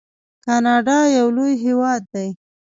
[0.45, 2.27] کاناډا یو لوی هیواد دی.